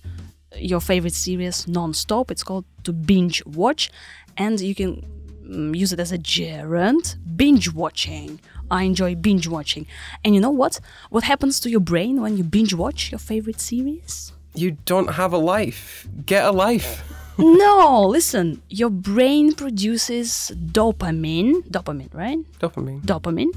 your 0.55 0.79
favorite 0.79 1.13
series 1.13 1.67
non-stop. 1.67 2.31
It's 2.31 2.43
called 2.43 2.65
to 2.83 2.93
binge 2.93 3.45
watch 3.45 3.89
and 4.37 4.59
you 4.61 4.75
can 4.75 5.03
Mm, 5.47 5.75
use 5.75 5.93
it 5.93 5.99
as 5.99 6.11
a 6.11 6.17
gerund, 6.17 7.15
binge 7.35 7.73
watching. 7.73 8.39
I 8.69 8.83
enjoy 8.83 9.15
binge 9.15 9.47
watching. 9.47 9.87
And 10.23 10.35
you 10.35 10.41
know 10.41 10.49
what? 10.51 10.79
What 11.09 11.23
happens 11.23 11.59
to 11.61 11.69
your 11.69 11.79
brain 11.79 12.21
when 12.21 12.37
you 12.37 12.43
binge 12.43 12.73
watch 12.73 13.11
your 13.11 13.19
favorite 13.19 13.61
series? 13.61 14.33
You 14.53 14.71
don't 14.85 15.11
have 15.13 15.31
a 15.33 15.37
life. 15.37 16.07
Get 16.25 16.43
a 16.45 16.51
life. 16.51 17.03
no, 17.37 18.07
listen. 18.07 18.61
Your 18.69 18.89
brain 18.89 19.53
produces 19.53 20.51
dopamine, 20.55 21.63
dopamine, 21.69 22.13
right? 22.13 22.39
Dopamine. 22.59 23.01
dopamine 23.05 23.51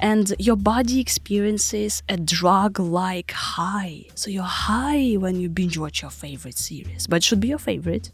and 0.00 0.34
your 0.38 0.56
body 0.56 1.00
experiences 1.00 2.02
a 2.08 2.16
drug 2.16 2.78
like 2.78 3.32
high 3.32 4.04
so 4.14 4.30
you're 4.30 4.42
high 4.42 5.14
when 5.14 5.40
you 5.40 5.48
binge 5.48 5.78
watch 5.78 6.02
your 6.02 6.10
favorite 6.10 6.58
series 6.58 7.06
but 7.06 7.16
it 7.16 7.24
should 7.24 7.40
be 7.40 7.48
your 7.48 7.58
favorite 7.58 8.12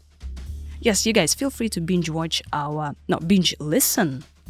yes 0.87 1.05
you 1.05 1.13
guys 1.19 1.31
feel 1.39 1.49
free 1.57 1.69
to 1.75 1.79
binge 1.89 2.09
watch 2.19 2.35
our 2.61 2.81
no 3.11 3.17
binge 3.31 3.51
listen 3.75 4.09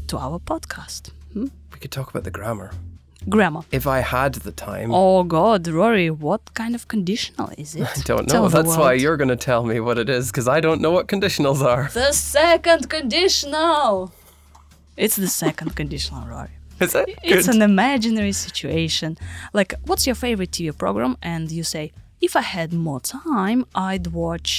to 0.09 0.15
our 0.25 0.37
podcast 0.51 1.01
hmm? 1.33 1.47
We 1.73 1.77
could 1.81 1.91
talk 1.97 2.07
about 2.11 2.23
the 2.29 2.31
grammar. 2.39 2.69
grammar 3.35 3.61
If 3.79 3.85
I 3.97 3.99
had 4.15 4.31
the 4.47 4.51
time. 4.69 4.89
oh 4.93 5.23
god 5.37 5.61
rory 5.67 6.09
what 6.27 6.41
kind 6.61 6.73
of 6.77 6.81
conditional 6.95 7.49
is 7.57 7.69
it 7.75 7.87
I 7.97 8.01
don't 8.11 8.27
know. 8.31 8.47
the 8.47 8.61
That's 8.61 8.75
why 8.77 8.93
you're 9.03 9.17
going 9.21 9.33
to 9.37 9.41
tell 9.51 9.63
me 9.71 9.77
what 9.87 9.97
it 10.03 10.09
is, 10.17 10.23
because 10.31 10.47
I 10.57 10.59
don't 10.65 10.81
know 10.83 10.91
what 10.97 11.05
conditionals 11.15 11.61
are. 11.73 11.83
the 11.93 12.11
second 12.13 12.81
conditional 12.97 13.91
it's 15.03 15.15
the 15.25 15.27
second 15.45 15.69
conditional 15.81 16.23
rory 16.33 16.53
Is 16.85 16.93
it? 17.01 17.07
It's 17.23 17.47
Good. 17.47 17.55
an 17.55 17.61
imaginary 17.73 18.33
situation. 18.47 19.09
Like, 19.59 19.71
what's 19.87 20.05
your 20.09 20.17
favorite 20.25 20.51
TV 20.55 20.67
program? 20.83 21.13
And 21.33 21.45
you 21.57 21.63
say, 21.75 21.85
if 22.27 22.31
I 22.41 22.43
had 22.57 22.69
more 22.87 22.99
time, 22.99 23.59
I'd 23.89 24.07
watch 24.23 24.51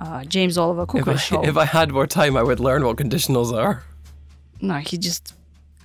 uh, 0.00 0.24
James 0.24 0.58
Oliver 0.58 0.86
If 0.98 1.08
I, 1.08 1.16
Show. 1.16 1.44
if 1.44 1.56
I 1.56 1.64
had 1.64 1.90
more 1.92 2.06
time, 2.06 2.36
I 2.36 2.42
would 2.42 2.60
learn 2.60 2.84
what 2.84 2.96
conditionals 2.96 3.52
are. 3.52 3.82
no, 4.60 4.74
he 4.78 4.98
just 4.98 5.34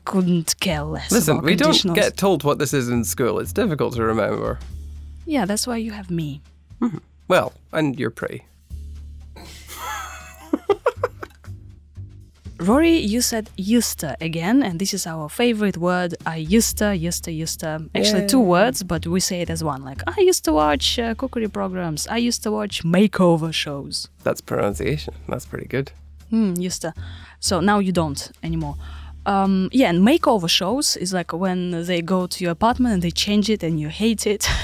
couldn't 0.06 0.60
care 0.60 0.82
less. 0.84 1.12
Listen, 1.12 1.42
we 1.42 1.56
don't 1.56 1.94
get 1.94 2.18
told 2.18 2.44
what 2.44 2.58
this 2.60 2.74
is 2.74 2.90
in 2.90 3.04
school. 3.04 3.40
It's 3.40 3.54
difficult 3.54 3.94
to 3.96 4.04
remember. 4.04 4.60
Yeah, 5.26 5.46
that's 5.46 5.68
why 5.68 5.78
you 5.78 5.92
have 5.92 6.10
me. 6.10 6.42
Well, 7.28 7.54
and 7.72 8.00
you're 8.00 8.10
pretty. 8.10 8.46
Rory, 12.60 12.98
you 12.98 13.22
said 13.22 13.50
used 13.56 14.00
to 14.00 14.18
again, 14.20 14.62
and 14.64 14.80
this 14.80 14.94
is 14.94 15.08
our 15.08 15.30
favorite 15.30 15.78
word. 15.78 16.16
I 16.26 16.36
used 16.36 16.78
to, 16.80 16.94
used 16.94 17.24
to, 17.24 17.32
used 17.32 17.62
to. 17.62 17.90
Actually, 17.96 18.28
two 18.28 18.42
words, 18.42 18.84
but 18.84 19.08
we 19.08 19.22
say 19.22 19.42
it 19.42 19.50
as 19.50 19.64
one. 19.64 19.86
Like, 19.86 20.02
I 20.06 20.20
used 20.20 20.44
to 20.44 20.52
watch 20.52 21.00
uh, 21.00 21.16
cookery 21.16 21.48
programs. 21.48 22.06
I 22.08 22.18
used 22.18 22.44
to 22.44 22.52
watch 22.52 22.84
makeover 22.84 23.54
shows. 23.54 24.10
That's 24.24 24.42
pronunciation. 24.42 25.14
That's 25.30 25.46
pretty 25.46 25.68
good. 25.68 25.94
Hmm, 26.32 26.56
used 26.56 26.82
to. 26.82 26.94
So 27.40 27.62
now 27.62 27.80
you 27.80 27.94
don't 27.94 28.30
anymore. 28.44 28.76
Um, 29.26 29.70
yeah, 29.72 29.90
and 29.90 30.06
makeover 30.06 30.50
shows 30.50 30.98
is 30.98 31.14
like 31.14 31.32
when 31.32 31.86
they 31.86 32.02
go 32.02 32.28
to 32.28 32.44
your 32.44 32.52
apartment 32.52 32.94
and 32.96 33.02
they 33.02 33.12
change 33.12 33.50
it 33.50 33.64
and 33.64 33.80
you 33.80 33.88
hate 33.90 34.28
it. 34.28 34.48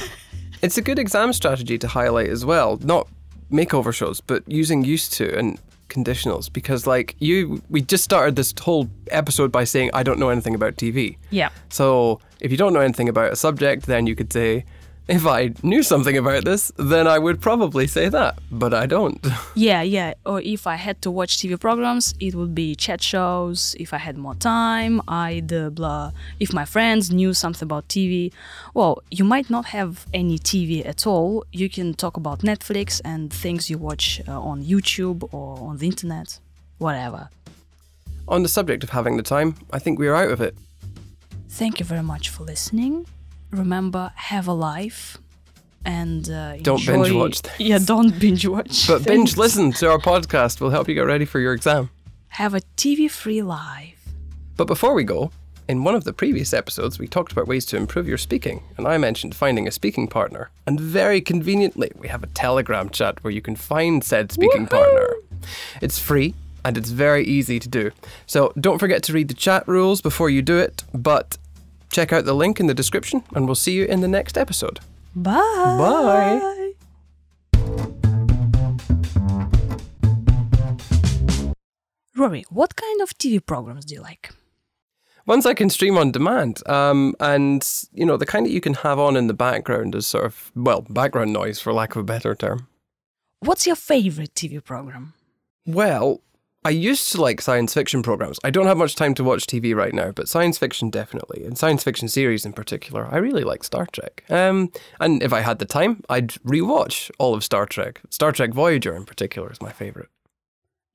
It's 0.62 0.78
a 0.78 0.82
good 0.82 0.98
exam 0.98 1.32
strategy 1.34 1.78
to 1.78 1.88
highlight 1.88 2.30
as 2.30 2.44
well. 2.44 2.80
Not 2.82 3.08
makeover 3.52 3.94
shows, 3.94 4.20
but 4.20 4.42
using 4.48 4.84
used 4.84 5.14
to 5.14 5.38
and 5.38 5.60
conditionals. 5.90 6.52
Because, 6.52 6.88
like, 6.88 7.16
you, 7.20 7.62
we 7.70 7.82
just 7.82 8.04
started 8.04 8.36
this 8.36 8.54
whole 8.60 8.90
episode 9.12 9.52
by 9.52 9.64
saying, 9.64 9.92
I 9.94 10.04
don't 10.04 10.20
know 10.20 10.30
anything 10.30 10.56
about 10.56 10.76
TV. 10.76 11.18
yeah. 11.30 11.50
So, 11.70 12.20
if 12.40 12.52
you 12.52 12.58
don't 12.58 12.74
know 12.74 12.82
anything 12.82 13.10
about 13.10 13.32
a 13.32 13.36
subject, 13.36 13.86
then 13.86 14.08
you 14.08 14.16
could 14.16 14.32
say, 14.32 14.66
if 15.08 15.26
I 15.28 15.54
knew 15.62 15.84
something 15.84 16.18
about 16.18 16.46
this, 16.46 16.72
then 16.78 17.08
I 17.08 17.20
would 17.20 17.40
probably 17.40 17.86
say 17.86 18.10
that. 18.10 18.40
But 18.52 18.74
I 18.74 18.86
don't. 18.86 19.20
Yeah, 19.58 19.82
yeah. 19.84 20.14
Or 20.26 20.42
if 20.42 20.68
I 20.68 20.76
had 20.76 21.02
to 21.04 21.12
watch 21.12 21.38
TV 21.38 21.58
programs, 21.60 22.14
it 22.20 22.36
would 22.36 22.54
be 22.54 22.76
chat 22.76 23.02
shows. 23.02 23.76
If 23.80 23.94
I 23.94 23.98
had 23.98 24.18
more 24.18 24.36
time, 24.36 25.02
I'd 25.08 25.54
uh, 25.54 25.70
blah. 25.70 26.12
If 26.40 26.52
my 26.52 26.66
friends 26.66 27.10
knew 27.10 27.34
something 27.34 27.66
about 27.66 27.88
TV, 27.88 28.34
well, 28.74 29.02
you 29.12 29.24
might 29.24 29.50
not 29.50 29.66
have 29.68 30.06
any 30.14 30.38
TV 30.40 30.86
at 30.86 31.08
all. 31.08 31.46
You 31.52 31.70
can 31.70 31.94
talk 31.94 32.18
about 32.18 32.40
Netflix 32.40 33.00
and 33.06 33.32
things 33.32 33.70
you 33.70 33.78
watch 33.78 34.22
uh, 34.28 34.40
on 34.40 34.64
YouTube 34.64 35.30
or 35.32 35.58
on 35.60 35.78
the 35.78 35.88
internet, 35.88 36.40
whatever. 36.80 37.30
On 38.28 38.44
the 38.44 38.50
subject 38.50 38.84
of 38.84 38.90
having 38.90 39.18
the 39.18 39.24
time, 39.24 39.56
I 39.72 39.80
think 39.80 40.00
we're 40.00 40.16
out 40.16 40.32
of 40.32 40.42
it. 40.42 40.58
Thank 41.50 41.80
you 41.80 41.86
very 41.86 42.04
much 42.04 42.30
for 42.30 42.44
listening. 42.44 43.06
Remember, 43.56 44.12
have 44.16 44.48
a 44.48 44.54
life 44.54 45.18
and 45.86 46.30
uh, 46.30 46.58
Don't 46.58 46.80
enjoy- 46.80 47.04
binge 47.04 47.12
watch 47.16 47.40
things. 47.40 47.60
Yeah, 47.60 47.80
don't 47.80 48.20
binge 48.20 48.48
watch. 48.48 48.88
But 48.88 49.06
binge 49.06 49.38
listen 49.38 49.72
to 49.74 49.90
our 49.90 50.00
podcast 50.00 50.60
We'll 50.62 50.72
help 50.72 50.88
you 50.88 50.96
get 50.96 51.02
ready 51.06 51.26
for 51.26 51.40
your 51.40 51.54
exam. 51.54 51.90
Have 52.30 52.54
a 52.54 52.62
TV-free 52.76 53.42
life. 53.44 54.04
But 54.58 54.66
before 54.68 54.94
we 54.94 55.04
go, 55.04 55.32
in 55.68 55.84
one 55.84 55.96
of 55.96 56.04
the 56.04 56.14
previous 56.14 56.54
episodes, 56.54 57.00
we 57.00 57.08
talked 57.08 57.32
about 57.32 57.48
ways 57.48 57.66
to 57.68 57.78
improve 57.78 58.08
your 58.08 58.18
speaking, 58.18 58.62
and 58.78 58.88
I 58.88 58.98
mentioned 58.98 59.36
finding 59.36 59.68
a 59.68 59.72
speaking 59.72 60.08
partner. 60.08 60.50
And 60.68 60.80
very 60.80 61.22
conveniently, 61.22 61.92
we 61.96 62.08
have 62.10 62.24
a 62.24 62.28
Telegram 62.28 62.90
chat 62.90 63.24
where 63.24 63.32
you 63.32 63.42
can 63.42 63.56
find 63.56 64.04
said 64.04 64.32
speaking 64.32 64.68
partner. 64.68 65.16
It's 65.82 65.98
free 66.00 66.34
and 66.64 66.78
it's 66.78 66.90
very 66.90 67.24
easy 67.26 67.60
to 67.60 67.70
do. 67.70 67.92
So 68.26 68.52
don't 68.60 68.80
forget 68.80 69.04
to 69.04 69.14
read 69.14 69.28
the 69.28 69.34
chat 69.36 69.68
rules 69.68 70.02
before 70.02 70.30
you 70.30 70.42
do 70.42 70.58
it, 70.58 70.84
but 70.94 71.38
check 71.92 72.14
out 72.14 72.26
the 72.26 72.34
link 72.34 72.60
in 72.60 72.68
the 72.68 72.74
description, 72.74 73.24
and 73.34 73.46
we'll 73.46 73.56
see 73.56 73.74
you 73.74 73.86
in 73.86 74.02
the 74.02 74.08
next 74.08 74.38
episode. 74.38 74.80
Bye. 75.16 75.42
Bye. 75.80 76.72
Rory, 82.18 82.46
what 82.50 82.76
kind 82.76 83.02
of 83.02 83.10
TV 83.18 83.46
programs 83.46 83.86
do 83.86 83.96
you 83.96 84.02
like? 84.02 84.32
Ones 85.26 85.46
I 85.46 85.54
can 85.54 85.70
stream 85.70 85.98
on 85.98 86.12
demand, 86.12 86.62
um, 86.70 87.16
and 87.20 87.68
you 87.94 88.06
know 88.06 88.16
the 88.16 88.28
kind 88.28 88.46
that 88.46 88.52
you 88.52 88.62
can 88.62 88.76
have 88.76 89.00
on 89.00 89.18
in 89.18 89.28
the 89.28 89.34
background 89.34 89.96
as 89.96 90.06
sort 90.06 90.26
of 90.26 90.52
well 90.56 90.82
background 90.82 91.34
noise, 91.34 91.60
for 91.60 91.74
lack 91.74 91.96
of 91.96 92.02
a 92.02 92.04
better 92.04 92.36
term. 92.36 92.68
What's 93.40 93.66
your 93.66 93.76
favorite 93.76 94.34
TV 94.36 94.64
program? 94.64 95.14
Well, 95.66 96.22
I 96.66 96.70
used 96.70 97.12
to 97.12 97.22
like 97.22 97.42
science 97.42 97.76
fiction 97.76 98.02
programs. 98.02 98.40
I 98.44 98.50
don't 98.50 98.66
have 98.66 98.78
much 98.78 98.96
time 98.96 99.14
to 99.16 99.24
watch 99.24 99.46
TV 99.46 99.76
right 99.76 99.94
now, 99.94 100.10
but 100.10 100.28
science 100.28 100.58
fiction 100.58 100.90
definitely, 100.90 101.46
and 101.46 101.56
science 101.56 101.84
fiction 101.84 102.08
series 102.08 102.44
in 102.44 102.54
particular. 102.54 103.08
I 103.12 103.18
really 103.18 103.44
like 103.44 103.64
Star 103.64 103.86
Trek. 103.86 104.24
Um, 104.32 104.72
and 105.00 105.22
if 105.22 105.32
I 105.32 105.42
had 105.42 105.60
the 105.60 105.66
time, 105.66 106.02
I'd 106.10 106.30
rewatch 106.44 107.12
all 107.20 107.36
of 107.36 107.44
Star 107.44 107.68
Trek. 107.68 108.02
Star 108.10 108.32
Trek 108.32 108.52
Voyager 108.52 108.96
in 108.96 109.06
particular 109.06 109.52
is 109.52 109.62
my 109.62 109.72
favorite. 109.72 110.10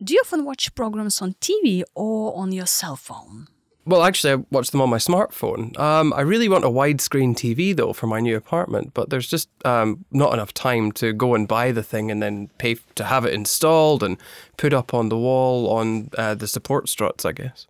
Do 0.03 0.13
you 0.13 0.21
often 0.25 0.45
watch 0.45 0.75
programs 0.75 1.23
on 1.23 1.35
TV 1.35 1.85
or 1.95 2.37
on 2.37 2.51
your 2.51 2.67
cell 2.67 2.97
phone? 2.97 3.47
Well, 3.91 4.05
actually, 4.05 4.35
I 4.35 4.45
watch 4.53 4.71
them 4.71 4.81
on 4.81 4.89
my 4.89 4.99
smartphone. 4.99 5.77
Um, 5.77 6.13
I 6.13 6.21
really 6.21 6.49
want 6.49 6.65
a 6.65 6.69
widescreen 6.69 7.35
TV 7.35 7.75
though 7.75 7.93
for 7.93 8.07
my 8.07 8.21
new 8.21 8.37
apartment, 8.37 8.95
but 8.95 9.11
there's 9.11 9.27
just 9.27 9.49
um, 9.65 10.05
not 10.13 10.33
enough 10.33 10.55
time 10.55 10.93
to 10.93 11.13
go 11.13 11.35
and 11.35 11.49
buy 11.49 11.73
the 11.73 11.83
thing 11.83 12.09
and 12.09 12.23
then 12.23 12.51
pay 12.59 12.77
to 12.95 13.03
have 13.03 13.25
it 13.25 13.35
installed 13.35 14.05
and 14.05 14.17
put 14.57 14.73
up 14.73 14.95
on 14.95 15.09
the 15.09 15.19
wall 15.19 15.69
on 15.71 16.09
uh, 16.17 16.37
the 16.37 16.47
support 16.47 16.89
struts, 16.89 17.25
I 17.25 17.33
guess. 17.33 17.67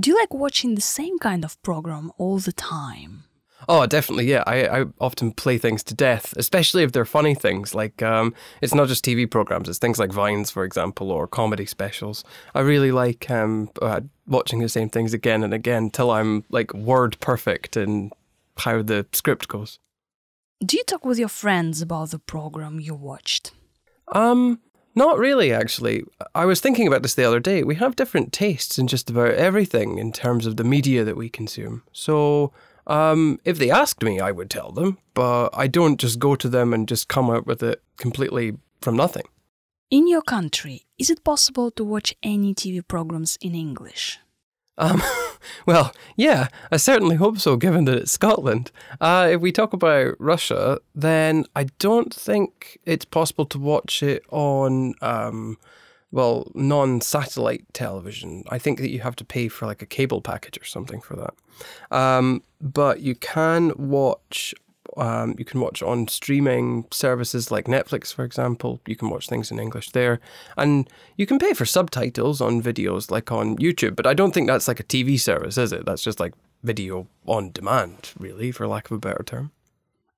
Do 0.00 0.08
you 0.08 0.16
like 0.18 0.32
watching 0.32 0.74
the 0.74 0.80
same 0.80 1.18
kind 1.18 1.44
of 1.44 1.60
program 1.62 2.12
all 2.16 2.38
the 2.38 2.54
time? 2.54 3.24
Oh, 3.68 3.86
definitely, 3.86 4.26
yeah. 4.26 4.42
I, 4.46 4.80
I 4.80 4.84
often 5.00 5.32
play 5.32 5.58
things 5.58 5.82
to 5.84 5.94
death, 5.94 6.34
especially 6.36 6.82
if 6.82 6.92
they're 6.92 7.04
funny 7.04 7.34
things. 7.34 7.74
Like, 7.74 8.02
um, 8.02 8.34
it's 8.60 8.74
not 8.74 8.88
just 8.88 9.04
TV 9.04 9.30
programs, 9.30 9.68
it's 9.68 9.78
things 9.78 9.98
like 9.98 10.12
Vines, 10.12 10.50
for 10.50 10.64
example, 10.64 11.10
or 11.10 11.26
comedy 11.26 11.66
specials. 11.66 12.24
I 12.54 12.60
really 12.60 12.92
like 12.92 13.30
um, 13.30 13.70
uh, 13.80 14.00
watching 14.26 14.60
the 14.60 14.68
same 14.68 14.88
things 14.88 15.14
again 15.14 15.42
and 15.42 15.54
again 15.54 15.90
till 15.90 16.10
I'm 16.10 16.44
like 16.50 16.72
word 16.74 17.18
perfect 17.20 17.76
in 17.76 18.10
how 18.58 18.82
the 18.82 19.06
script 19.12 19.48
goes. 19.48 19.78
Do 20.64 20.76
you 20.76 20.84
talk 20.84 21.04
with 21.04 21.18
your 21.18 21.28
friends 21.28 21.82
about 21.82 22.10
the 22.10 22.18
program 22.18 22.78
you 22.78 22.94
watched? 22.94 23.52
Um, 24.12 24.60
not 24.94 25.18
really, 25.18 25.52
actually. 25.52 26.04
I 26.34 26.44
was 26.44 26.60
thinking 26.60 26.86
about 26.86 27.02
this 27.02 27.14
the 27.14 27.24
other 27.24 27.40
day. 27.40 27.62
We 27.62 27.76
have 27.76 27.96
different 27.96 28.32
tastes 28.32 28.78
in 28.78 28.86
just 28.86 29.10
about 29.10 29.34
everything 29.34 29.98
in 29.98 30.12
terms 30.12 30.46
of 30.46 30.56
the 30.56 30.64
media 30.64 31.02
that 31.02 31.16
we 31.16 31.28
consume. 31.28 31.82
So, 31.92 32.52
um, 32.86 33.38
if 33.44 33.58
they 33.58 33.70
asked 33.70 34.02
me, 34.02 34.20
I 34.20 34.30
would 34.30 34.50
tell 34.50 34.72
them, 34.72 34.98
but 35.14 35.50
I 35.52 35.66
don't 35.66 36.00
just 36.00 36.18
go 36.18 36.34
to 36.36 36.48
them 36.48 36.72
and 36.72 36.88
just 36.88 37.08
come 37.08 37.30
up 37.30 37.46
with 37.46 37.62
it 37.62 37.82
completely 37.96 38.58
from 38.80 38.96
nothing. 38.96 39.24
In 39.90 40.08
your 40.08 40.22
country, 40.22 40.86
is 40.98 41.10
it 41.10 41.22
possible 41.22 41.70
to 41.72 41.84
watch 41.84 42.14
any 42.22 42.54
TV 42.54 42.86
programs 42.86 43.36
in 43.40 43.54
English? 43.54 44.18
Um, 44.78 45.02
well, 45.66 45.94
yeah, 46.16 46.48
I 46.70 46.76
certainly 46.78 47.16
hope 47.16 47.38
so, 47.38 47.56
given 47.56 47.84
that 47.84 47.98
it's 47.98 48.12
Scotland. 48.12 48.72
Uh, 49.00 49.28
if 49.32 49.40
we 49.40 49.52
talk 49.52 49.72
about 49.72 50.14
Russia, 50.18 50.80
then 50.94 51.44
I 51.54 51.64
don't 51.78 52.12
think 52.12 52.78
it's 52.84 53.04
possible 53.04 53.44
to 53.46 53.58
watch 53.58 54.02
it 54.02 54.24
on, 54.30 54.94
um, 55.02 55.58
well, 56.12 56.52
non 56.54 57.00
satellite 57.00 57.64
television. 57.72 58.44
I 58.50 58.58
think 58.58 58.78
that 58.78 58.90
you 58.90 59.00
have 59.00 59.16
to 59.16 59.24
pay 59.24 59.48
for 59.48 59.66
like 59.66 59.82
a 59.82 59.86
cable 59.86 60.20
package 60.20 60.58
or 60.58 60.64
something 60.64 61.00
for 61.00 61.16
that. 61.16 61.34
Um, 61.90 62.42
but 62.60 63.00
you 63.00 63.14
can 63.16 63.72
watch. 63.76 64.54
Um, 64.96 65.36
you 65.38 65.46
can 65.46 65.60
watch 65.60 65.82
on 65.82 66.06
streaming 66.08 66.84
services 66.90 67.50
like 67.50 67.64
Netflix, 67.64 68.12
for 68.12 68.24
example. 68.24 68.80
You 68.86 68.94
can 68.94 69.08
watch 69.08 69.26
things 69.26 69.50
in 69.50 69.58
English 69.58 69.90
there. 69.92 70.20
And 70.58 70.86
you 71.16 71.24
can 71.24 71.38
pay 71.38 71.54
for 71.54 71.64
subtitles 71.64 72.42
on 72.42 72.60
videos 72.60 73.10
like 73.10 73.32
on 73.32 73.56
YouTube, 73.56 73.96
but 73.96 74.06
I 74.06 74.12
don't 74.12 74.34
think 74.34 74.48
that's 74.48 74.68
like 74.68 74.80
a 74.80 74.84
TV 74.84 75.18
service, 75.18 75.56
is 75.56 75.72
it? 75.72 75.86
That's 75.86 76.02
just 76.02 76.20
like 76.20 76.34
video 76.62 77.06
on 77.26 77.52
demand, 77.52 78.10
really, 78.18 78.52
for 78.52 78.68
lack 78.68 78.90
of 78.90 78.96
a 78.96 78.98
better 78.98 79.22
term. 79.24 79.50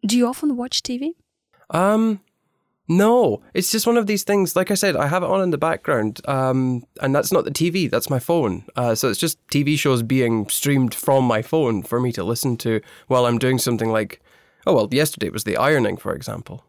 Do 0.04 0.16
you 0.16 0.26
often 0.26 0.56
watch 0.56 0.82
TV? 0.82 1.10
Um, 1.70 2.20
no, 2.88 3.42
it's 3.54 3.72
just 3.72 3.86
one 3.86 3.96
of 3.96 4.06
these 4.06 4.24
things. 4.24 4.54
Like 4.56 4.70
I 4.70 4.74
said, 4.74 4.96
I 4.96 5.06
have 5.06 5.22
it 5.22 5.30
on 5.30 5.40
in 5.42 5.50
the 5.50 5.58
background, 5.58 6.20
um, 6.26 6.86
and 7.00 7.14
that's 7.14 7.32
not 7.32 7.44
the 7.44 7.50
TV. 7.50 7.90
That's 7.90 8.10
my 8.10 8.18
phone. 8.18 8.64
Uh, 8.76 8.94
so 8.94 9.08
it's 9.08 9.20
just 9.20 9.44
TV 9.48 9.78
shows 9.78 10.02
being 10.02 10.48
streamed 10.48 10.94
from 10.94 11.24
my 11.24 11.40
phone 11.40 11.82
for 11.82 12.00
me 12.00 12.12
to 12.12 12.22
listen 12.22 12.56
to 12.58 12.80
while 13.06 13.26
I'm 13.26 13.38
doing 13.38 13.58
something 13.58 13.90
like, 13.90 14.20
oh 14.66 14.74
well, 14.74 14.88
yesterday 14.90 15.30
was 15.30 15.44
the 15.44 15.56
ironing, 15.56 15.96
for 15.96 16.14
example. 16.14 16.64